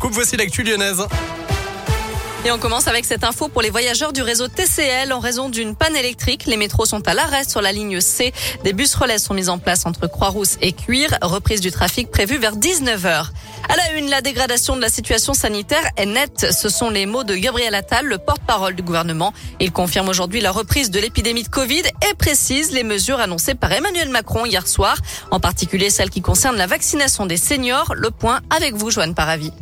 Radioscoop. 0.00 0.12
Voici 0.12 0.36
l'actu 0.36 0.62
lyonnaise. 0.62 1.06
Et 2.46 2.50
on 2.50 2.58
commence 2.58 2.88
avec 2.88 3.04
cette 3.04 3.22
info 3.22 3.48
pour 3.48 3.60
les 3.60 3.68
voyageurs 3.68 4.14
du 4.14 4.22
réseau 4.22 4.48
TCL. 4.48 5.12
En 5.12 5.18
raison 5.20 5.50
d'une 5.50 5.76
panne 5.76 5.94
électrique, 5.94 6.46
les 6.46 6.56
métros 6.56 6.86
sont 6.86 7.06
à 7.06 7.12
l'arrêt 7.12 7.44
sur 7.46 7.60
la 7.60 7.70
ligne 7.70 8.00
C. 8.00 8.32
Des 8.64 8.72
bus 8.72 8.94
relais 8.94 9.18
sont 9.18 9.34
mis 9.34 9.50
en 9.50 9.58
place 9.58 9.84
entre 9.84 10.06
Croix-Rousse 10.06 10.56
et 10.62 10.72
Cuire. 10.72 11.18
Reprise 11.20 11.60
du 11.60 11.70
trafic 11.70 12.10
prévue 12.10 12.38
vers 12.38 12.56
19h. 12.56 13.26
À 13.68 13.76
la 13.76 13.92
une, 13.98 14.08
la 14.08 14.22
dégradation 14.22 14.74
de 14.74 14.80
la 14.80 14.88
situation 14.88 15.34
sanitaire 15.34 15.86
est 15.98 16.06
nette. 16.06 16.46
Ce 16.50 16.70
sont 16.70 16.88
les 16.88 17.04
mots 17.04 17.24
de 17.24 17.34
Gabriel 17.34 17.74
Attal, 17.74 18.06
le 18.06 18.16
porte-parole 18.16 18.74
du 18.74 18.82
gouvernement. 18.82 19.34
Il 19.60 19.70
confirme 19.70 20.08
aujourd'hui 20.08 20.40
la 20.40 20.50
reprise 20.50 20.90
de 20.90 20.98
l'épidémie 20.98 21.42
de 21.42 21.48
Covid 21.48 21.82
et 22.10 22.14
précise 22.14 22.72
les 22.72 22.84
mesures 22.84 23.20
annoncées 23.20 23.54
par 23.54 23.70
Emmanuel 23.70 24.08
Macron 24.08 24.46
hier 24.46 24.66
soir, 24.66 24.96
en 25.30 25.40
particulier 25.40 25.90
celles 25.90 26.10
qui 26.10 26.22
concernent 26.22 26.56
la 26.56 26.66
vaccination 26.66 27.26
des 27.26 27.36
seniors. 27.36 27.94
Le 27.94 28.10
point 28.10 28.40
avec 28.48 28.74
vous, 28.74 28.90
Joanne 28.90 29.14
Paravi. 29.14 29.52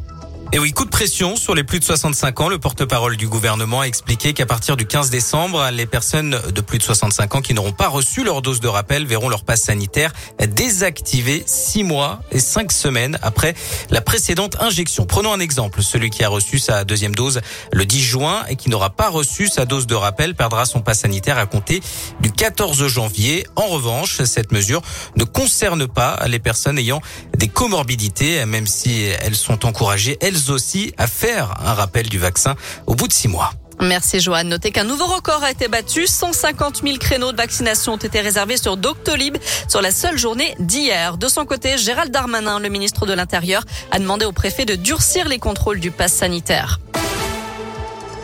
Et 0.51 0.59
oui, 0.59 0.73
coup 0.73 0.87
de 0.87 0.91
pression 0.91 1.37
sur 1.37 1.55
les 1.55 1.63
plus 1.63 1.79
de 1.79 1.85
65 1.85 2.41
ans. 2.41 2.49
Le 2.49 2.59
porte-parole 2.59 3.19
du 3.19 3.29
gouvernement 3.29 3.83
a 3.83 3.85
expliqué 3.85 4.33
qu'à 4.33 4.47
partir 4.47 4.79
du 4.79 4.87
15 4.87 5.11
décembre, 5.11 5.69
les 5.71 5.85
personnes 5.85 6.41
de 6.55 6.61
plus 6.63 6.79
de 6.79 6.83
65 6.83 7.35
ans 7.35 7.43
qui 7.43 7.53
n'auront 7.53 7.73
pas 7.73 7.89
reçu 7.89 8.25
leur 8.25 8.41
dose 8.41 8.59
de 8.59 8.67
rappel 8.67 9.05
verront 9.05 9.29
leur 9.29 9.45
passe 9.45 9.61
sanitaire 9.61 10.11
désactivé 10.41 11.43
six 11.47 11.85
mois 11.85 12.21
et 12.33 12.41
cinq 12.41 12.73
semaines 12.73 13.19
après 13.21 13.55
la 13.91 14.01
précédente 14.01 14.57
injection. 14.61 15.05
Prenons 15.05 15.35
un 15.35 15.41
exemple. 15.41 15.83
Celui 15.83 16.09
qui 16.09 16.25
a 16.25 16.31
reçu 16.31 16.59
sa 16.59 16.85
deuxième 16.85 17.15
dose 17.15 17.43
le 17.71 17.85
10 17.85 18.01
juin 18.01 18.45
et 18.49 18.57
qui 18.57 18.71
n'aura 18.71 18.89
pas 18.89 19.11
reçu 19.11 19.49
sa 19.49 19.67
dose 19.67 19.87
de 19.87 19.95
rappel 19.95 20.35
perdra 20.35 20.65
son 20.65 20.81
passe 20.81 21.01
sanitaire 21.01 21.37
à 21.37 21.45
compter 21.45 21.83
du 22.21 22.33
14 22.33 22.87
janvier. 22.87 23.47
En 23.55 23.67
revanche, 23.67 24.23
cette 24.25 24.51
mesure 24.51 24.81
ne 25.17 25.25
concerne 25.25 25.87
pas 25.87 26.19
les 26.27 26.39
personnes 26.39 26.79
ayant 26.79 27.03
des 27.39 27.49
comorbidités, 27.49 28.45
même 28.45 28.67
si 28.67 29.05
elles 29.23 29.37
sont 29.37 29.65
encouragées, 29.65 30.19
elles 30.21 30.51
aussi 30.51 30.93
à 30.99 31.07
faire 31.07 31.55
un 31.65 31.73
rappel 31.73 32.09
du 32.09 32.19
vaccin 32.19 32.57
au 32.87 32.95
bout 32.95 33.09
de 33.09 33.13
six 33.13 33.29
mois. 33.29 33.53
Merci 33.81 34.19
Joanne. 34.19 34.49
Notez 34.49 34.73
qu'un 34.73 34.85
nouveau 34.85 35.07
record 35.07 35.45
a 35.45 35.51
été 35.53 35.69
battu. 35.69 36.07
150 36.07 36.83
000 36.83 36.99
créneaux 36.99 37.31
de 37.31 37.37
vaccination 37.37 37.93
ont 37.93 37.99
été 37.99 38.21
réservés 38.21 38.57
sur 38.57 38.77
Doctolib 38.77 39.37
sur 39.69 39.81
la 39.81 39.93
seule 39.93 40.19
journée 40.19 40.57
d'hier. 40.59 41.17
De 41.17 41.29
son 41.29 41.47
côté, 41.47 41.79
Gérald 41.79 42.11
Darmanin, 42.11 42.59
le 42.59 42.69
ministre 42.71 43.07
de 43.07 43.13
l'Intérieur, 43.13 43.65
a 43.93 44.01
demandé 44.01 44.25
au 44.25 44.33
préfet 44.33 44.65
de 44.65 44.75
durcir 44.75 45.29
les 45.29 45.39
contrôles 45.39 45.79
du 45.79 45.93
pass 45.93 46.13
sanitaire. 46.13 46.81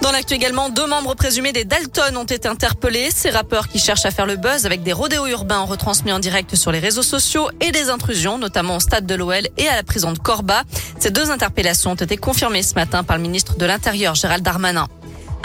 Dans 0.05 0.13
l'actu 0.13 0.35
également, 0.35 0.69
deux 0.69 0.87
membres 0.87 1.15
présumés 1.15 1.55
des 1.55 1.65
Dalton 1.65 2.19
ont 2.19 2.25
été 2.25 2.47
interpellés. 2.47 3.09
Ces 3.11 3.31
rappeurs 3.31 3.69
qui 3.69 3.79
cherchent 3.79 4.05
à 4.05 4.11
faire 4.11 4.27
le 4.27 4.37
buzz 4.37 4.67
avec 4.67 4.83
des 4.83 4.93
rodéos 4.93 5.27
urbains 5.29 5.63
retransmis 5.63 6.13
en 6.13 6.19
direct 6.19 6.57
sur 6.57 6.71
les 6.71 6.79
réseaux 6.79 7.03
sociaux 7.03 7.49
et 7.63 7.73
des 7.73 7.89
intrusions, 7.89 8.37
notamment 8.37 8.77
au 8.77 8.81
stade 8.81 9.07
de 9.07 9.15
l'OL 9.15 9.49
et 9.57 9.67
à 9.67 9.77
la 9.77 9.83
prison 9.83 10.13
de 10.13 10.19
Corba. 10.19 10.65
Ces 10.99 11.11
deux 11.11 11.31
interpellations 11.31 11.93
ont 11.93 11.95
été 11.95 12.19
confirmées 12.19 12.63
ce 12.63 12.75
matin 12.75 13.03
par 13.03 13.17
le 13.17 13.23
ministre 13.23 13.57
de 13.57 13.65
l'Intérieur, 13.65 14.15
Gérald 14.15 14.45
Darmanin. 14.45 14.89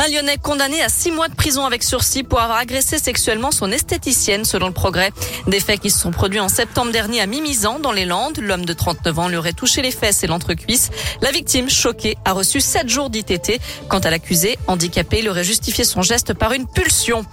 Un 0.02 0.08
Lyonnais 0.08 0.38
condamné 0.38 0.81
à 0.81 0.88
six 0.88 1.11
mois 1.11 1.28
de 1.28 1.36
prison 1.36 1.66
avec 1.66 1.83
sursis 1.83 2.23
pour 2.23 2.39
avoir 2.39 2.58
agressé 2.58 2.97
sexuellement 2.97 3.52
son 3.52 3.69
esthéticienne, 3.69 4.45
selon 4.45 4.67
le 4.67 4.73
progrès. 4.73 5.11
Des 5.47 5.59
faits 5.59 5.81
qui 5.81 5.89
se 5.89 6.00
sont 6.00 6.11
produits 6.11 6.39
en 6.39 6.47
septembre 6.47 6.94
dernier 6.94 7.19
à 7.19 7.25
Mimizan, 7.25 7.80
dans 7.80 7.92
les 7.92 8.05
Landes. 8.05 8.39
L'homme 8.39 8.64
de 8.64 8.72
39 8.72 9.20
ans 9.20 9.27
lui 9.27 9.36
aurait 9.36 9.52
touché 9.52 9.81
les 9.81 9.92
fesses 9.92 10.23
et 10.23 10.27
l'entrecuisse. 10.27 10.89
La 11.20 11.31
victime, 11.31 11.70
choquée, 11.70 12.16
a 12.23 12.31
reçu 12.31 12.61
sept 12.61 12.88
jours 12.88 13.09
d'ITT. 13.09 13.59
Quant 13.89 14.00
à 14.00 14.09
l'accusé, 14.09 14.58
handicapé, 14.67 15.20
il 15.20 15.27
aurait 15.27 15.44
justifié 15.44 15.83
son 15.83 16.02
geste 16.02 16.33
par 16.33 16.53
une 16.53 16.66
pulsion. 16.66 17.25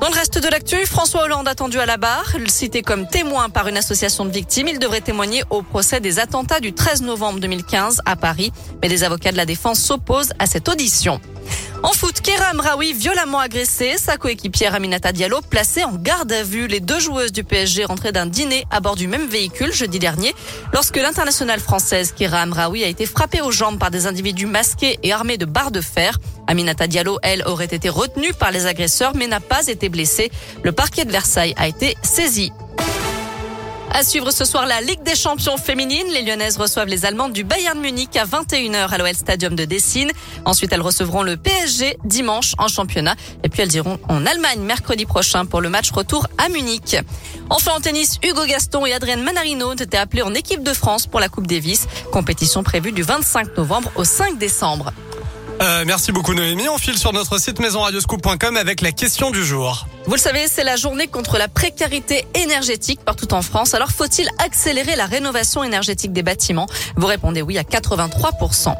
Dans 0.00 0.08
le 0.08 0.14
reste 0.14 0.42
de 0.42 0.48
l'actu, 0.48 0.86
François 0.86 1.24
Hollande 1.24 1.48
attendu 1.48 1.78
à 1.78 1.84
la 1.84 1.98
barre. 1.98 2.34
Cité 2.46 2.80
comme 2.80 3.06
témoin 3.06 3.50
par 3.50 3.68
une 3.68 3.76
association 3.76 4.24
de 4.24 4.30
victimes, 4.30 4.68
il 4.68 4.78
devrait 4.78 5.02
témoigner 5.02 5.42
au 5.50 5.60
procès 5.60 6.00
des 6.00 6.18
attentats 6.18 6.60
du 6.60 6.72
13 6.72 7.02
novembre 7.02 7.40
2015 7.40 8.00
à 8.06 8.16
Paris. 8.16 8.52
Mais 8.80 8.88
les 8.88 9.04
avocats 9.04 9.32
de 9.32 9.36
la 9.36 9.44
défense 9.44 9.80
s'opposent 9.80 10.32
à 10.38 10.46
cette 10.46 10.70
audition. 10.70 11.20
En 11.82 11.92
foot, 11.92 12.20
Kera 12.20 12.46
Amraoui 12.46 12.92
violemment 12.92 13.38
agressé, 13.38 13.96
sa 13.98 14.16
coéquipière 14.16 14.74
Aminata 14.74 15.12
Diallo 15.12 15.40
placée 15.40 15.84
en 15.84 15.92
garde 15.92 16.32
à 16.32 16.42
vue. 16.42 16.66
Les 16.66 16.80
deux 16.80 16.98
joueuses 16.98 17.32
du 17.32 17.44
PSG 17.44 17.84
rentraient 17.84 18.12
d'un 18.12 18.26
dîner 18.26 18.64
à 18.70 18.80
bord 18.80 18.96
du 18.96 19.06
même 19.06 19.26
véhicule 19.26 19.72
jeudi 19.72 19.98
dernier 19.98 20.34
lorsque 20.72 20.96
l'internationale 20.96 21.60
française 21.60 22.12
Kera 22.16 22.40
Amraoui 22.40 22.82
a 22.82 22.88
été 22.88 23.06
frappée 23.06 23.40
aux 23.40 23.50
jambes 23.50 23.78
par 23.78 23.90
des 23.90 24.06
individus 24.06 24.46
masqués 24.46 24.98
et 25.02 25.12
armés 25.12 25.38
de 25.38 25.44
barres 25.44 25.70
de 25.70 25.80
fer. 25.80 26.18
Aminata 26.46 26.86
Diallo, 26.86 27.18
elle, 27.22 27.42
aurait 27.46 27.66
été 27.66 27.88
retenue 27.88 28.32
par 28.32 28.50
les 28.50 28.66
agresseurs 28.66 29.14
mais 29.14 29.26
n'a 29.26 29.40
pas 29.40 29.66
été 29.68 29.88
blessée. 29.88 30.30
Le 30.62 30.72
parquet 30.72 31.04
de 31.04 31.12
Versailles 31.12 31.54
a 31.56 31.68
été 31.68 31.96
saisi. 32.02 32.52
À 33.98 34.02
suivre 34.02 34.30
ce 34.30 34.44
soir 34.44 34.66
la 34.66 34.82
Ligue 34.82 35.02
des 35.04 35.16
champions 35.16 35.56
féminines. 35.56 36.06
Les 36.12 36.20
Lyonnaises 36.20 36.58
reçoivent 36.58 36.86
les 36.86 37.06
Allemandes 37.06 37.32
du 37.32 37.44
Bayern 37.44 37.80
Munich 37.80 38.14
à 38.18 38.26
21h 38.26 38.90
à 38.90 38.98
l'OL 38.98 39.14
Stadium 39.14 39.56
de 39.56 39.64
Dessine. 39.64 40.10
Ensuite, 40.44 40.70
elles 40.74 40.82
recevront 40.82 41.22
le 41.22 41.38
PSG 41.38 41.96
dimanche 42.04 42.52
en 42.58 42.68
championnat. 42.68 43.14
Et 43.42 43.48
puis 43.48 43.62
elles 43.62 43.74
iront 43.74 43.98
en 44.10 44.26
Allemagne 44.26 44.60
mercredi 44.60 45.06
prochain 45.06 45.46
pour 45.46 45.62
le 45.62 45.70
match 45.70 45.92
retour 45.92 46.26
à 46.36 46.50
Munich. 46.50 46.98
Enfin 47.48 47.72
en 47.74 47.80
tennis, 47.80 48.18
Hugo 48.22 48.44
Gaston 48.44 48.84
et 48.84 48.92
Adrienne 48.92 49.22
Manarino 49.22 49.70
ont 49.70 49.74
été 49.74 49.96
appelés 49.96 50.20
en 50.20 50.34
équipe 50.34 50.62
de 50.62 50.74
France 50.74 51.06
pour 51.06 51.18
la 51.18 51.30
Coupe 51.30 51.46
Davis. 51.46 51.86
Compétition 52.12 52.62
prévue 52.62 52.92
du 52.92 53.00
25 53.00 53.56
novembre 53.56 53.90
au 53.96 54.04
5 54.04 54.36
décembre. 54.36 54.92
Euh, 55.60 55.84
merci 55.86 56.12
beaucoup 56.12 56.34
Noémie. 56.34 56.68
On 56.68 56.78
file 56.78 56.98
sur 56.98 57.12
notre 57.12 57.38
site 57.38 57.60
maisonradioscoop.com 57.60 58.56
avec 58.56 58.80
la 58.80 58.92
question 58.92 59.30
du 59.30 59.44
jour. 59.44 59.86
Vous 60.06 60.12
le 60.12 60.18
savez, 60.18 60.46
c'est 60.48 60.64
la 60.64 60.76
journée 60.76 61.08
contre 61.08 61.38
la 61.38 61.48
précarité 61.48 62.26
énergétique 62.34 63.00
partout 63.04 63.32
en 63.32 63.42
France. 63.42 63.74
Alors 63.74 63.90
faut-il 63.90 64.28
accélérer 64.38 64.96
la 64.96 65.06
rénovation 65.06 65.64
énergétique 65.64 66.12
des 66.12 66.22
bâtiments? 66.22 66.66
Vous 66.96 67.06
répondez 67.06 67.42
oui 67.42 67.58
à 67.58 67.62
83%. 67.62 68.74